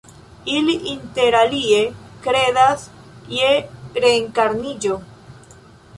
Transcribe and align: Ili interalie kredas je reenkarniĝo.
Ili 0.53 0.73
interalie 0.91 1.81
kredas 2.23 2.87
je 3.37 3.53
reenkarniĝo. 4.07 4.99